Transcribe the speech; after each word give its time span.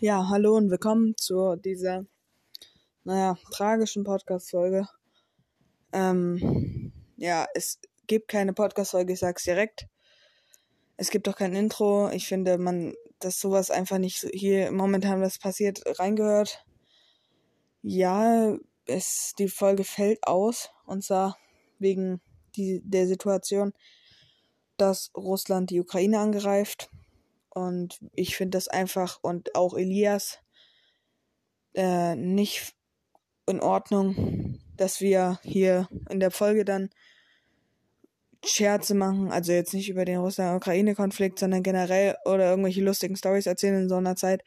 Ja, 0.00 0.28
hallo 0.28 0.56
und 0.56 0.70
willkommen 0.70 1.16
zu 1.16 1.56
dieser, 1.56 2.04
naja, 3.02 3.36
tragischen 3.50 4.04
Podcast-Folge. 4.04 4.86
Ähm, 5.92 6.92
ja, 7.16 7.48
es 7.54 7.80
gibt 8.06 8.28
keine 8.28 8.52
Podcast-Folge, 8.52 9.14
ich 9.14 9.18
sag's 9.18 9.42
direkt. 9.42 9.88
Es 10.96 11.10
gibt 11.10 11.28
auch 11.28 11.34
kein 11.34 11.52
Intro. 11.52 12.10
Ich 12.10 12.28
finde, 12.28 12.58
man, 12.58 12.94
dass 13.18 13.40
sowas 13.40 13.72
einfach 13.72 13.98
nicht 13.98 14.24
hier 14.32 14.70
momentan 14.70 15.20
was 15.20 15.40
passiert, 15.40 15.82
reingehört. 15.98 16.64
Ja, 17.82 18.56
es, 18.86 19.32
die 19.36 19.48
Folge 19.48 19.82
fällt 19.82 20.24
aus, 20.28 20.70
und 20.86 21.02
zwar 21.02 21.36
wegen 21.80 22.20
die, 22.54 22.82
der 22.84 23.08
Situation, 23.08 23.72
dass 24.76 25.10
Russland 25.16 25.70
die 25.70 25.80
Ukraine 25.80 26.20
angreift 26.20 26.88
und 27.58 27.98
ich 28.12 28.36
finde 28.36 28.56
das 28.56 28.68
einfach 28.68 29.18
und 29.22 29.54
auch 29.54 29.74
Elias 29.74 30.40
äh, 31.74 32.16
nicht 32.16 32.74
in 33.46 33.60
Ordnung, 33.60 34.60
dass 34.76 35.00
wir 35.00 35.38
hier 35.42 35.88
in 36.10 36.20
der 36.20 36.30
Folge 36.30 36.64
dann 36.64 36.90
Scherze 38.44 38.94
machen, 38.94 39.32
also 39.32 39.52
jetzt 39.52 39.74
nicht 39.74 39.88
über 39.88 40.04
den 40.04 40.18
Russland-Ukraine-Konflikt, 40.18 41.38
sondern 41.38 41.62
generell 41.62 42.16
oder 42.24 42.50
irgendwelche 42.50 42.82
lustigen 42.82 43.16
Stories 43.16 43.46
erzählen 43.46 43.82
in 43.82 43.88
so 43.88 43.96
einer 43.96 44.16
Zeit. 44.16 44.42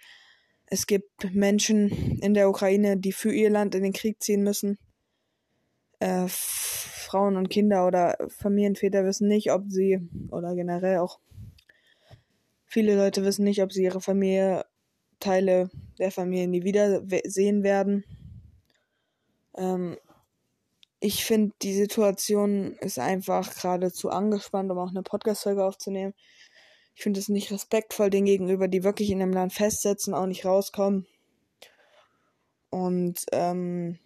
Es 0.65 0.87
gibt 0.87 1.34
Menschen 1.34 2.20
in 2.21 2.34
der 2.34 2.49
Ukraine, 2.49 2.98
die 2.98 3.12
für 3.12 3.34
ihr 3.34 3.49
Land 3.49 3.75
in 3.75 3.84
den 3.84 3.91
Krieg 3.91 4.21
ziehen 4.23 4.43
müssen. 4.43 4.77
Äh, 5.99 6.25
Frauen 6.27 7.35
und 7.35 7.49
Kinder 7.49 7.85
oder 7.85 8.17
Familienväter 8.29 9.03
wissen 9.03 9.27
nicht, 9.27 9.51
ob 9.51 9.65
sie 9.67 9.99
oder 10.31 10.55
generell 10.55 10.99
auch 10.99 11.20
Viele 12.71 12.95
Leute 12.95 13.25
wissen 13.25 13.43
nicht, 13.43 13.61
ob 13.61 13.73
sie 13.73 13.84
ihre 13.84 13.99
Familie, 13.99 14.66
Teile 15.20 15.70
der 15.99 16.09
Familie 16.09 16.48
nie 16.48 16.63
wieder 16.63 17.01
sehen 17.26 17.63
werden. 17.63 18.05
Ähm, 19.57 19.98
ich 21.01 21.26
finde, 21.26 21.54
die 21.62 21.73
Situation 21.73 22.77
ist 22.79 22.98
einfach 22.98 23.54
geradezu 23.54 24.10
angespannt, 24.10 24.71
um 24.71 24.77
auch 24.77 24.91
eine 24.91 25.04
Podcast-Folge 25.04 25.65
aufzunehmen. 25.65 26.13
Ich 26.95 27.04
finde 27.04 27.20
es 27.20 27.27
nicht 27.27 27.51
respektvoll 27.51 28.10
den 28.10 28.23
gegenüber, 28.23 28.70
die 28.70 28.85
wirklich 28.85 29.10
in 29.10 29.21
einem 29.21 29.34
Land 29.34 29.51
festsitzen, 29.51 30.13
auch 30.13 30.26
nicht 30.26 30.45
rauskommen. 30.45 31.05
Und 32.70 33.26
ähm, 33.34 33.99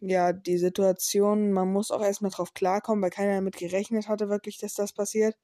ja, 0.00 0.34
die 0.34 0.58
Situation, 0.58 1.52
man 1.52 1.72
muss 1.72 1.90
auch 1.90 2.02
erstmal 2.02 2.32
drauf 2.32 2.52
klarkommen, 2.52 3.02
weil 3.02 3.08
keiner 3.08 3.36
damit 3.36 3.56
gerechnet 3.56 4.08
hatte, 4.08 4.28
wirklich, 4.28 4.58
dass 4.58 4.74
das 4.74 4.92
passiert. 4.92 5.38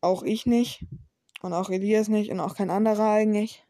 Auch 0.00 0.22
ich 0.22 0.46
nicht. 0.46 0.86
Und 1.42 1.52
auch 1.52 1.70
Elias 1.70 2.08
nicht 2.08 2.30
und 2.30 2.40
auch 2.40 2.56
kein 2.56 2.70
anderer 2.70 3.10
eigentlich. 3.10 3.64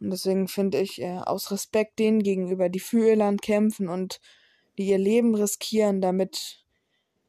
Und 0.00 0.10
deswegen 0.10 0.48
finde 0.48 0.80
ich, 0.80 1.00
äh, 1.00 1.18
aus 1.18 1.50
Respekt 1.50 1.98
denen 1.98 2.22
gegenüber, 2.22 2.68
die 2.68 2.80
für 2.80 3.08
ihr 3.08 3.16
Land 3.16 3.42
kämpfen 3.42 3.88
und 3.88 4.20
die 4.76 4.86
ihr 4.86 4.98
Leben 4.98 5.34
riskieren, 5.34 6.00
damit 6.00 6.64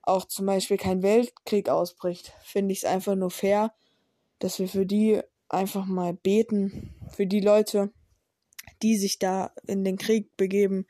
auch 0.01 0.25
zum 0.25 0.45
Beispiel 0.45 0.77
kein 0.77 1.03
Weltkrieg 1.03 1.69
ausbricht, 1.69 2.33
finde 2.41 2.73
ich 2.73 2.79
es 2.79 2.85
einfach 2.85 3.15
nur 3.15 3.31
fair, 3.31 3.73
dass 4.39 4.59
wir 4.59 4.67
für 4.67 4.85
die 4.85 5.21
einfach 5.49 5.85
mal 5.85 6.13
beten, 6.13 6.93
für 7.11 7.27
die 7.27 7.39
Leute, 7.39 7.91
die 8.81 8.97
sich 8.97 9.19
da 9.19 9.51
in 9.67 9.83
den 9.83 9.97
Krieg 9.97 10.35
begeben, 10.37 10.85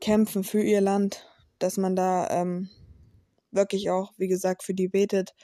kämpfen 0.00 0.44
für 0.44 0.62
ihr 0.62 0.80
Land, 0.80 1.26
dass 1.58 1.76
man 1.76 1.96
da 1.96 2.28
ähm, 2.30 2.70
wirklich 3.50 3.90
auch, 3.90 4.12
wie 4.16 4.28
gesagt, 4.28 4.62
für 4.62 4.74
die 4.74 4.88
betet 4.88 5.34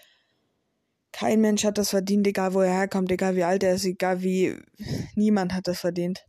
kein 1.14 1.40
Mensch 1.40 1.64
hat 1.64 1.78
das 1.78 1.90
verdient, 1.90 2.26
egal 2.26 2.54
wo 2.54 2.60
er 2.60 2.72
herkommt, 2.72 3.12
egal 3.12 3.36
wie 3.36 3.44
alt 3.44 3.62
er 3.62 3.74
ist, 3.74 3.84
egal 3.84 4.22
wie. 4.24 4.56
Niemand 5.14 5.54
hat 5.54 5.68
das 5.68 5.78
verdient. 5.78 6.26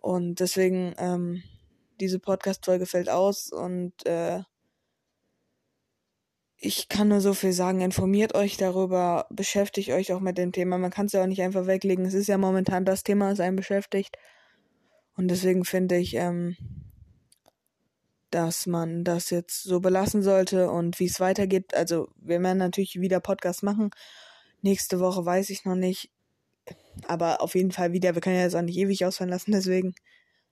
Und 0.00 0.38
deswegen, 0.38 0.94
ähm, 0.98 1.42
diese 1.98 2.18
Podcast-Folge 2.18 2.84
fällt 2.84 3.08
aus 3.08 3.50
und 3.50 3.94
äh, 4.04 4.42
ich 6.58 6.90
kann 6.90 7.08
nur 7.08 7.22
so 7.22 7.32
viel 7.32 7.54
sagen, 7.54 7.80
informiert 7.80 8.34
euch 8.34 8.58
darüber, 8.58 9.26
beschäftigt 9.30 9.90
euch 9.90 10.12
auch 10.12 10.20
mit 10.20 10.36
dem 10.36 10.52
Thema. 10.52 10.76
Man 10.76 10.90
kann 10.90 11.06
es 11.06 11.12
ja 11.12 11.22
auch 11.22 11.26
nicht 11.26 11.40
einfach 11.40 11.66
weglegen. 11.66 12.04
Es 12.04 12.14
ist 12.14 12.26
ja 12.28 12.36
momentan 12.36 12.84
das 12.84 13.02
Thema, 13.02 13.30
das 13.30 13.40
einen 13.40 13.56
beschäftigt. 13.56 14.18
Und 15.16 15.28
deswegen 15.28 15.64
finde 15.64 15.96
ich, 15.96 16.16
ähm, 16.16 16.54
dass 18.36 18.66
man 18.66 19.02
das 19.02 19.30
jetzt 19.30 19.62
so 19.62 19.80
belassen 19.80 20.20
sollte 20.20 20.70
und 20.70 21.00
wie 21.00 21.06
es 21.06 21.20
weitergeht. 21.20 21.74
Also 21.74 22.08
wir 22.16 22.42
werden 22.42 22.58
natürlich 22.58 23.00
wieder 23.00 23.18
Podcast 23.18 23.62
machen. 23.62 23.90
Nächste 24.60 25.00
Woche 25.00 25.24
weiß 25.24 25.48
ich 25.48 25.64
noch 25.64 25.74
nicht. 25.74 26.10
Aber 27.06 27.40
auf 27.40 27.54
jeden 27.54 27.72
Fall 27.72 27.92
wieder. 27.92 28.14
Wir 28.14 28.20
können 28.20 28.36
ja 28.36 28.42
jetzt 28.42 28.54
auch 28.54 28.60
nicht 28.60 28.76
ewig 28.76 29.06
ausfallen 29.06 29.30
lassen, 29.30 29.52
deswegen. 29.52 29.94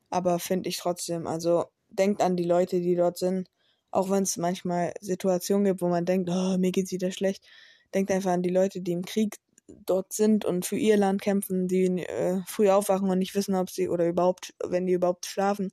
Aber 0.09 0.39
finde 0.39 0.71
ich 0.71 0.79
trotzdem. 0.79 1.27
Also 1.27 1.67
denkt 1.91 2.23
an 2.23 2.37
die 2.37 2.45
Leute, 2.45 2.81
die 2.81 2.95
dort 2.95 3.19
sind. 3.19 3.51
Auch 3.91 4.09
wenn 4.09 4.23
es 4.23 4.39
manchmal 4.39 4.95
Situationen 5.03 5.67
gibt, 5.67 5.83
wo 5.83 5.89
man 5.89 6.07
denkt, 6.07 6.31
oh, 6.33 6.57
mir 6.57 6.73
geht's 6.73 6.91
wieder 6.91 7.13
schlecht. 7.13 7.45
Denkt 7.93 8.11
einfach 8.11 8.33
an 8.33 8.43
die 8.43 8.49
Leute, 8.49 8.81
die 8.81 8.93
im 8.93 9.05
Krieg 9.05 9.37
dort 9.85 10.15
sind 10.15 10.47
und 10.47 10.65
für 10.65 10.79
ihr 10.79 10.97
Land 10.97 11.21
kämpfen, 11.21 11.69
die 11.69 12.03
äh, 12.03 12.41
früh 12.47 12.71
aufwachen 12.71 13.11
und 13.11 13.19
nicht 13.19 13.35
wissen, 13.35 13.55
ob 13.55 13.69
sie 13.69 13.91
oder 13.91 14.07
überhaupt, 14.07 14.55
wenn 14.65 14.87
die 14.87 14.95
überhaupt 14.95 15.27
schlafen, 15.27 15.71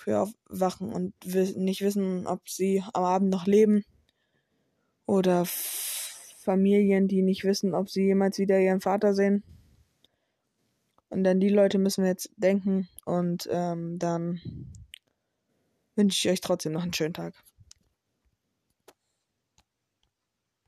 früh 0.00 0.14
aufwachen 0.14 0.92
und 0.92 1.14
nicht 1.56 1.82
wissen, 1.82 2.26
ob 2.26 2.48
sie 2.48 2.82
am 2.94 3.04
Abend 3.04 3.30
noch 3.30 3.46
leben. 3.46 3.84
Oder 5.06 5.44
Familien, 5.46 7.08
die 7.08 7.22
nicht 7.22 7.44
wissen, 7.44 7.74
ob 7.74 7.90
sie 7.90 8.04
jemals 8.04 8.38
wieder 8.38 8.58
ihren 8.58 8.80
Vater 8.80 9.14
sehen. 9.14 9.42
Und 11.10 11.26
an 11.26 11.40
die 11.40 11.48
Leute 11.48 11.78
müssen 11.78 12.04
wir 12.04 12.10
jetzt 12.10 12.30
denken. 12.36 12.88
Und 13.04 13.48
ähm, 13.50 13.98
dann 13.98 14.40
wünsche 15.96 16.28
ich 16.28 16.32
euch 16.32 16.40
trotzdem 16.40 16.72
noch 16.72 16.82
einen 16.82 16.94
schönen 16.94 17.14
Tag. 17.14 17.34